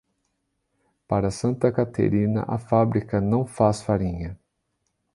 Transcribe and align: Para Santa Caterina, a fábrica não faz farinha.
Para 1.07 1.29
Santa 1.29 1.71
Caterina, 1.71 2.41
a 2.47 2.57
fábrica 2.57 3.21
não 3.21 3.45
faz 3.45 3.83
farinha. 3.83 4.35